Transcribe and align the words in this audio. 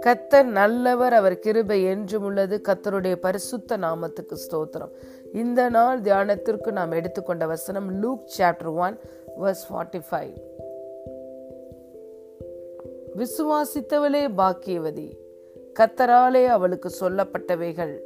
கத்தர் 0.00 0.44
நல்லவர் 0.44 1.12
அவர் 1.12 1.38
கிருபை 1.38 1.82
என்றும் 1.82 2.24
உள்ளது. 2.24 2.60
கத்தருடைய 2.68 3.14
பரிசுத்த 3.14 3.78
நாமத்துக்கு 3.78 4.36
ஸ்தோத்திரம். 4.36 4.90
இந்த 5.32 5.68
நாள் 5.68 6.00
தியானத்திற்கு 6.00 6.72
நாம் 6.72 6.90
எடுத்துக்கொண்ட 6.90 7.46
வசனம் 7.46 8.02
Luke 8.02 8.28
chapter 8.38 8.74
one 8.74 8.98
verse 9.42 9.64
forty 9.70 10.00
five. 10.10 10.34
விசுவாசித்தவளே 13.16 14.28
பாக்கியவதி 14.36 15.12
கத்தராலே 15.80 16.46
அவளுக்கு 16.46 16.90
சொல்லப்பட்டவைகள் 17.00 17.98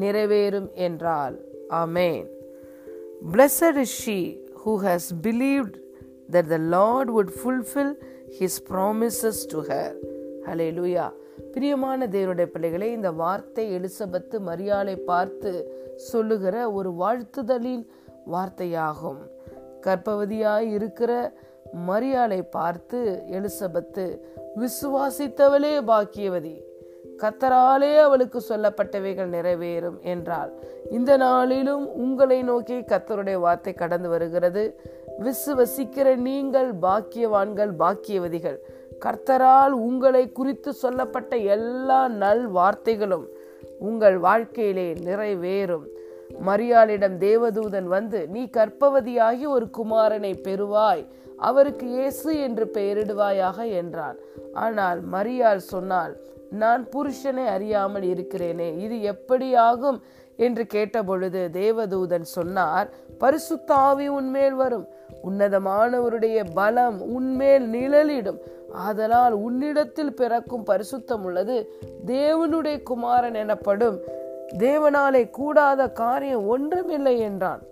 நிறைவேறும் 0.00 0.72
என்றால் 0.72 1.44
ஆமேன். 1.70 2.26
Blessed 3.32 3.76
is 3.76 3.86
she 4.06 4.38
who 4.64 4.82
has 4.82 4.98
that 6.28 6.48
the 6.48 6.58
Lord 6.76 7.10
would 7.10 7.30
fulfill 7.34 7.90
his 8.38 8.60
promises 8.62 9.46
to 9.46 9.60
her. 9.62 9.88
Hallelujah. 10.46 11.08
பிரியமான 11.54 12.06
தேவனுடைய 12.06 12.46
பிள்ளைகளே 12.46 12.88
இந்த 12.92 13.10
வார்த்தை 13.12 13.64
எலிசபெத்து 13.76 14.36
மரியாளை 14.48 14.96
பார்த்து 15.04 15.50
சொல்லுகிற 16.10 16.56
ஒரு 16.72 16.90
வாழ்த்துதலின் 16.92 17.84
வார்த்தையாகும் 18.32 19.20
கர்ப்பவதியாய் 19.86 20.68
இருக்கிற 20.68 21.10
மரியாளை 21.86 22.40
பார்த்து 22.48 23.00
எலிசபெத்து 23.38 24.04
விசுவாசித்தவளே 24.60 25.74
பாக்கியவதி 25.90 26.54
கத்தராலே 27.22 27.92
அவளுக்கு 27.98 28.38
சொல்லப்பட்டவைகள் 28.48 29.30
நிறைவேறும் 29.30 29.98
என்றால் 30.12 30.50
இந்த 30.90 31.12
நாளிலும் 31.16 31.84
உங்களை 31.96 32.38
நோக்கி 32.42 32.76
கத்தருடைய 32.92 33.38
வார்த்தை 33.38 33.72
கடந்து 33.74 34.08
வருகிறது 34.08 34.64
விசுவசிக்கிற 35.24 36.08
நீங்கள் 36.16 36.70
பாக்கியவான்கள் 36.82 37.72
பாக்கியவதிகள். 37.82 38.58
கர்த்தரால் 39.04 39.74
உங்களை 39.88 40.24
குறித்து 40.32 40.70
சொல்லப்பட்ட 40.72 41.36
எல்லா 41.36 42.00
நல் 42.22 42.44
வார்த்தைகளும் 42.52 43.26
உங்கள் 43.78 44.18
வாழ்க்கையிலே 44.18 44.88
நிறைவேறும். 45.08 45.86
மரியாளிடம் 46.46 47.16
தேவதூதன் 47.18 47.88
வந்து 47.96 48.20
நீ 48.34 48.42
கற்பவதியாகி 48.56 49.46
ஒரு 49.46 49.66
குமாரனை 49.78 50.32
பெறுவாய். 50.46 51.04
அவருக்கு 51.48 51.86
இயேசு 51.86 52.30
என்று 52.40 52.66
பெயரிடுவாயாக 52.74 53.58
என்றான். 53.80 54.18
ஆனால் 54.64 55.00
மரியாள் 55.14 55.62
சொன்னால் 55.72 56.14
நான் 56.50 56.82
புருஷனை 56.94 57.46
அறியாமல் 57.46 58.06
இருக்கிறேனே 58.12 58.68
இது 58.84 58.96
எப்படியாகும்? 59.12 59.98
என்று 60.38 60.64
கேட்டபொழுது 60.74 61.40
தேவதூதன் 61.52 62.26
சொன்னார் 62.36 62.88
பரிசுத்தாவி 63.20 64.06
உன்மேல் 64.08 64.54
வரும். 64.54 64.86
உன்னதமானவருடைய 65.22 66.44
பலம் 66.54 67.00
உன்மேல் 67.00 67.70
நிழலிடும். 67.70 68.38
ஆதலால் 68.72 69.32
உன்னிடத்தில் 69.32 70.14
பிறக்கும் 70.14 70.64
பரிசுத்தம் 70.66 71.22
உள்ளது. 71.22 71.78
தேவனுடைய 72.06 72.82
குமாரன் 72.82 73.34
எனப்படும். 73.34 73.98
தேவனாலே 74.58 75.30
கூடாத 75.30 75.88
காரியம் 75.88 76.46
ஒன்றுமில்லை 76.46 77.18
என்றான். 77.18 77.62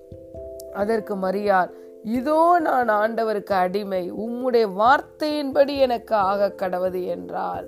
அதற்கு 0.73 1.17
மரியார் 1.17 1.71
இதோ 2.03 2.59
நான் 2.61 2.89
ஆண்டவருக்கு 2.89 3.53
அடிமை. 3.53 4.13
உம்முடைய 4.13 4.67
வார்த்தையின்படி 4.79 5.79
எனக்கு 5.79 6.15
ஆக 6.15 6.55
கடவது 6.57 7.05
என்றால் 7.05 7.67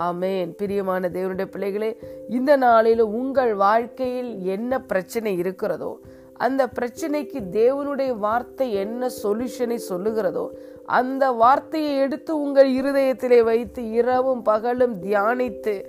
ஆமேன். 0.00 0.54
பிரியமான 0.56 1.08
தேவனுடைய 1.08 1.44
பிள்ளைகளே 1.44 1.98
இந்த 2.28 2.56
நாளில் 2.56 3.00
உங்கள் 3.00 3.54
வாழ்க்கையில் 3.54 4.44
என்ன 4.44 4.80
பிரச்சனை 4.80 5.36
இருக்கிறதோ 5.36 5.98
அந்த 6.36 6.66
பிரச்சனைக்கு 6.66 7.40
தேவனுடைய 7.52 8.18
வார்த்தை 8.18 8.72
என்ன 8.72 9.08
சொல்யூஷனை 9.22 9.78
சொல்லுகிறதோ 9.88 10.50
அந்த 10.86 11.32
வார்த்தையை 11.32 11.98
எடுத்து 11.98 12.42
உங்கள் 12.42 12.68
இருதயத்திலே 12.68 13.42
வைத்து 13.42 13.90
இரவும் 13.90 14.42
பகலும் 14.42 15.02
தியானித்து 15.02 15.84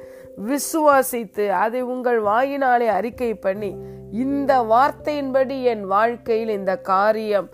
விசுவாசித்து 0.46 1.50
அதை 1.50 1.82
உங்கள் 1.82 2.22
வாயினாலே 2.22 2.88
அறிக்கை 2.88 3.34
பண்ணி 3.36 3.76
இந்த 4.12 4.62
வார்த்தையின்படி 4.62 5.64
என் 5.64 5.84
வாழ்க்கையில் 5.84 6.50
இந்த 6.50 6.78
காரியம் 6.78 7.50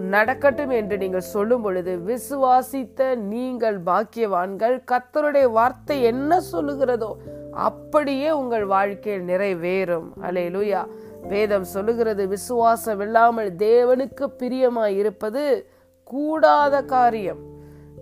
நடக்கட்டும் 0.00 0.70
என்று 0.70 0.96
நீங்கள் 0.96 1.20
சொல்லும் 1.20 1.62
பொழுது 1.62 1.98
விசுவாசித்த 1.98 3.16
நீங்கள் 3.16 3.82
பாக்கியவான்கள் 3.82 4.82
கத்தருடைய 4.92 5.50
வார்த்தை 5.50 6.02
என்ன 6.02 6.40
சொல்லுகிறதோ 6.52 7.16
அப்படியே 7.52 8.30
உங்கள் 8.30 8.64
வாழ்க்கையில் 8.64 9.22
நிறைவேறும். 9.22 10.08
அலே 10.22 10.50
லூயா 10.50 10.86
வேதம் 11.22 11.64
சொல்லுகிறது 11.64 12.28
விசுவாசம் 12.28 13.00
இல்லாமல் 13.00 13.54
தேவனுக்கு 13.56 14.26
பிரியமாய் 14.38 14.96
இருப்பது 14.96 15.70
கூடாத 16.02 16.82
காரியம். 16.82 17.38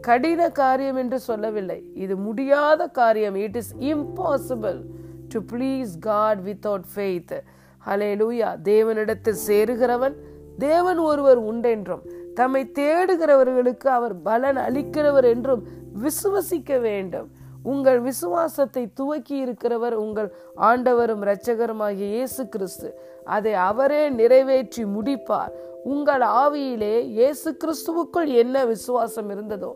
கடின 0.01 0.51
காரியம் 0.51 0.97
என்று 0.97 1.21
சொல்லவில்லை. 1.21 1.91
இது 1.95 2.17
முடியாத 2.17 2.87
காரியம். 2.87 3.35
It 3.35 3.57
is 3.57 3.75
impossible 3.77 4.83
to 5.29 5.41
please 5.53 5.99
God 6.01 6.39
without 6.39 6.87
faith 6.95 7.43
hallelujah 8.21 8.57
தேவனிடத்தில் 8.63 9.43
சேருகிறவன் 9.47 10.15
தேவன் 10.59 10.99
ஒருவர் 10.99 11.41
உண்டென்றும் 11.43 12.01
தம்மை 12.35 12.71
தேடுகிறவர்களுக்கு 12.75 13.87
அவர் 13.87 14.23
பலன் 14.23 14.57
அளிக்கிறவர் 14.57 15.25
என்றும் 15.25 15.67
விசுவசிக்க 16.03 16.81
வேண்டும். 16.81 17.31
உங்கள் 17.73 18.01
விசுவாசத்தை 18.09 18.83
துவக்கி 18.99 19.37
இருக்கிறவர் 19.45 19.97
உங்கள் 20.05 20.29
ஆண்டவரும் 20.69 21.23
இரட்சகருமாகிய 21.25 22.09
இயேசு 22.17 22.43
கிறிஸ்து. 22.55 22.89
அதை 23.37 23.55
அவரே 23.71 24.03
நிறைவேற்றி 24.21 24.85
முடிப்பார். 24.97 25.55
உங்கள் 25.95 26.25
ஆவியிலே 26.43 26.95
இயேசு 27.19 27.49
கிறிஸ்துவுக்குள் 27.63 28.31
என்ன 28.43 28.65
விசுவாசம் 28.73 29.29
இருந்ததோ 29.35 29.73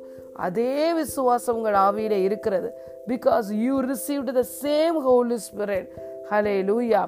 அதே 0.46 0.76
விசுவாசம் 1.00 1.56
உங்கள் 1.58 1.78
ஆவியிலே 1.86 2.18
இருக்கிறது. 2.28 2.68
Because 3.10 3.48
you 3.64 3.74
received 3.90 4.32
the 4.38 4.44
same 4.62 4.98
Holy 5.06 5.38
Spirit 5.48 5.90
hallelujah 6.70 7.02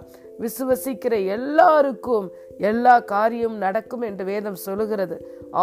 விசுவசிக்கிற 0.45 1.15
எல்லாருக்கும் 1.37 2.27
எல்லா 2.71 2.95
காரியம் 3.13 3.57
நடக்கும் 3.65 4.05
என்று 4.09 4.25
வேதம் 4.31 4.59
சொல்லுகிறது. 4.67 5.17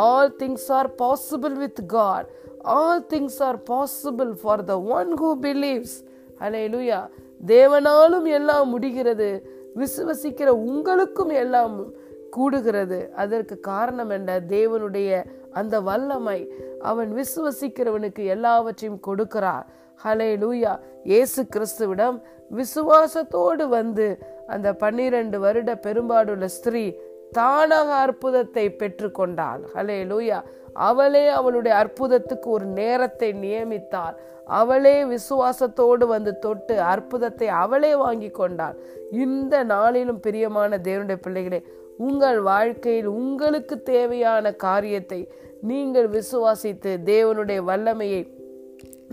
All 0.07 0.31
things 0.41 0.69
are 0.77 0.89
possible 1.01 1.55
with 1.63 1.81
God 1.95 2.27
all 2.63 3.05
things 3.13 3.39
are 3.39 3.63
possible 3.69 4.31
for 4.41 4.63
the 4.63 4.81
one 4.81 5.13
who 5.21 5.45
believes 5.45 6.05
hallelujah 6.69 7.07
தேவனாலும் 7.45 8.25
எல்லாம் 8.25 8.69
முடிகிறது. 8.69 9.57
விசுவசிக்கிற 9.75 10.47
உங்களுக்கும் 10.47 11.29
எல்லாம் 11.29 11.93
கூடுகிறது. 12.37 13.09
அதற்கு 13.09 13.59
காரணம் 13.59 14.09
என்ன? 14.09 14.39
தேவனுடைய 14.39 15.23
அந்த 15.51 15.81
வல்லமை. 15.81 16.51
அவன் 16.79 17.15
விசுவசிக்கிறவனுக்கு 17.15 18.25
எல்லாவற்றையும் 18.25 19.01
கொடுக்கிறார். 19.07 19.63
ஹலே 20.03 20.31
லூயா 20.37 20.79
இயேசு 21.03 21.45
கிறிஸ்துவிடம் 21.55 22.21
விசுவாசத்தோடு 22.51 23.67
வந்து 23.67 24.17
அந்த 24.47 24.73
பன்னிரண்டு 24.73 25.39
வருட 25.39 25.75
பெரும்பாடுள்ள 25.75 26.45
ஸ்திரீ 26.45 26.93
தானாக 27.31 27.89
அற்புதத்தை 28.05 28.65
பெற்றுக்கொண்டாள் 28.81 29.61
ஹலே 29.73 29.99
லூயா 30.11 30.39
அவளே 30.87 31.23
அவளுடைய 31.27 31.73
அற்புதத்துக்கு 31.83 32.47
ஒரு 32.55 32.65
நேரத்தை 32.79 33.29
நியமித்தாள். 33.33 34.15
அவளே 34.59 34.95
விசுவாசத்தோடு 35.03 36.05
வந்து 36.13 36.31
தொட்டு 36.39 36.75
அற்புதத்தை 36.93 37.47
அவளே 37.63 37.91
வாங்கி 37.95 38.29
கொண்டாள். 38.31 38.75
இந்த 39.23 39.63
நாளிலும் 39.73 40.19
பிரியமான 40.19 40.79
தேவனுடைய 40.87 41.19
பிள்ளைகளே 41.25 41.59
உங்கள் 42.07 42.39
வாழ்க்கையில் 42.41 43.09
உங்களுக்கு 43.19 43.75
தேவையான 43.93 44.51
காரியத்தை 44.65 45.21
நீங்கள் 45.61 46.07
விசுவாசித்து 46.17 46.91
தேவனுடைய 47.13 47.61
வல்லமையை 47.69 48.21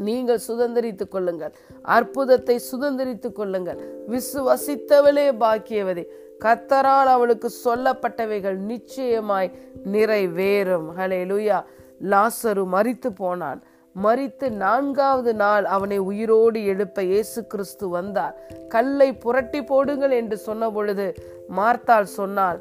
நீங்கள் 0.07 0.45
சுதந்திரித்துக் 0.47 1.13
கொள்ளுங்கள். 1.15 1.53
அற்புதத்தை 1.97 2.57
சுதந்திரித்துக் 2.71 3.37
கொள்ளுங்கள். 3.39 3.79
விசுவசித்தவளே 4.15 5.27
பாக்கியவதே. 5.43 6.05
கத்தரால் 6.45 7.11
அவளுக்கு 7.15 7.49
சொல்லப்பட்டவைகள் 7.65 8.59
நிச்சயமாய் 8.73 9.51
நிறைவேறும். 9.95 10.87
ஹலே 10.99 11.21
லுயா 11.31 11.59
லாசரு 12.13 12.65
மறித்து 12.75 13.11
போனான். 13.23 13.61
மறித்து 13.97 14.47
நான்காவது 14.63 15.33
நாள் 15.43 15.67
அவனை 15.75 15.99
உயிரோடு 16.11 16.61
எழுப்ப 16.73 17.03
இயேசு 17.03 17.41
கிறிஸ்து 17.53 17.87
வந்தார். 17.89 18.35
கல்லை 18.75 19.09
புரட்டி 19.25 19.61
போடுங்கள் 19.71 20.15
என்று 20.21 20.37
சொன்ன 20.47 20.71
பொழுது 20.71 21.07
மார்த்தாள் 21.59 22.09
சொன்னால் 22.19 22.59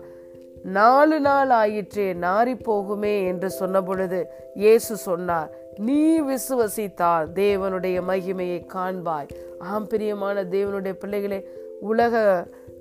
நாலு 0.77 1.17
நாள் 1.19 1.51
ஆயிற்றே 1.61 2.05
நாரி 2.25 2.53
போகுமே 2.67 3.15
என்று 3.31 3.49
சொன்ன 3.59 3.81
பொழுது 3.81 4.19
இயேசு 4.63 4.93
சொன்னார் 5.07 5.49
நீ 5.87 6.01
விசுவசித்தால் 6.29 7.27
தேவனுடைய 7.41 7.97
மகிமையை 8.11 8.59
காண்பாய். 8.75 9.29
ஆம் 9.71 9.87
பிரியமான 9.87 10.43
தேவனுடைய 10.55 10.93
பிள்ளைகளே 11.01 11.39
உலக 11.89 12.15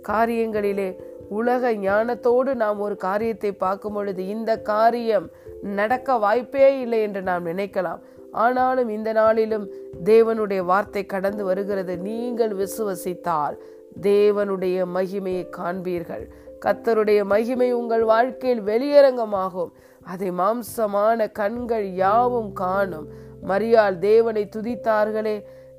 காரியங்களிலே 0.09 0.89
உலக 1.29 1.73
ஞானத்தோடு 1.73 2.55
நாம் 2.55 2.81
ஒரு 2.81 2.97
காரியத்தை 2.97 3.53
பார்க்கும் 3.53 3.93
பொழுது 3.93 4.27
இந்த 4.27 4.61
காரியம் 4.61 5.31
நடக்க 5.63 6.17
வாய்ப்பே 6.17 6.81
இல்லை 6.81 7.01
என்று 7.03 7.23
நாம் 7.23 7.47
நினைக்கலாம். 7.47 8.01
ஆனாலும் 8.33 8.89
இந்த 8.89 9.13
நாளிலும் 9.13 9.71
தேவனுடைய 10.05 10.59
வார்த்தை 10.59 11.07
கடந்து 11.07 11.45
வருகிறது. 11.45 11.97
நீங்கள் 11.97 12.55
விசுவசித்தால் 12.57 13.57
தேவனுடைய 14.03 14.79
மகிமையை 14.95 15.45
காண்பீர்கள். 15.57 16.25
கத்தருடைய 16.65 17.25
மகிமை 17.25 17.73
உங்கள் 17.73 18.05
வாழ்க்கையில் 18.05 18.63
வெளியரங்கமாகும். 18.63 19.73
அதை 20.03 20.31
மாம்சமான 20.31 21.33
கண்கள் 21.33 21.87
யாவும் 21.95 22.53
காணும். 22.53 23.09
மரியாள் 23.49 23.99
தேவனை 23.99 24.49
துதித்தார்களே. 24.57 25.37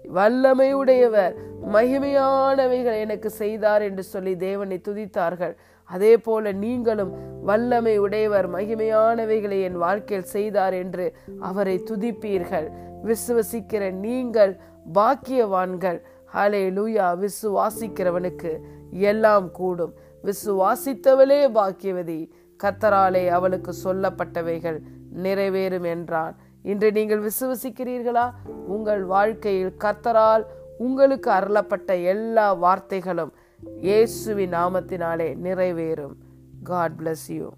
வல்லமை 0.07 0.74
உடையவர் 0.74 1.36
மகிமையானவைகள் 1.74 3.00
எனக்கு 3.00 3.30
செய்தார் 3.30 3.81
என்று 3.81 4.04
சொல்லி 4.04 4.36
தேவனை 4.36 4.81
துதித்தார்கள். 4.88 5.56
அதே 5.84 6.18
போல 6.18 6.52
நீங்களும் 6.52 7.44
வல்லமை 7.44 7.98
உடையவர் 7.98 8.52
மகிமையானவைகளை 8.52 9.62
என் 9.62 9.78
வாழ்க்கையில் 9.78 10.28
செய்தார் 10.28 10.74
என்று 10.74 11.16
அவரை 11.40 11.80
துதிப்பீர்கள். 11.80 12.72
விசுவசிக்கிற 13.04 13.92
நீங்கள் 13.92 14.57
பாக்கியவான்கள். 14.94 16.02
ஹலே 16.34 16.72
லூயா 16.72 17.28
விசுவாசிக்கிறவனுக்கு 17.28 18.60
எல்லாம் 18.90 19.51
கூடும். 19.51 19.94
விசுவாசித்தவளே 20.24 21.50
பாக்கியவதி. 21.50 22.30
கத்தராலே 22.63 23.28
அவளுக்கு 23.28 23.74
சொல்லப்பட்டவைகள் 23.84 24.80
நிறைவேறும் 25.24 25.86
என்றான். 25.86 26.38
இன்று 26.66 26.92
நீங்கள் 26.92 27.24
விசுவசிக்கிறீர்களா? 27.24 28.24
உங்கள் 28.68 29.04
வாழ்க்கையில் 29.04 29.74
கர்த்தரால் 29.80 30.46
உங்களுக்கு 30.78 31.30
அருளப்பட்ட 31.32 32.04
எல்லா 32.04 32.46
வார்த்தைகளும் 32.64 33.34
இயேசுவின் 33.82 34.54
நாமத்தினாலே 34.54 35.28
நிறைவேறும். 35.46 36.16
God 36.64 36.96
bless 37.00 37.28
you 37.28 37.50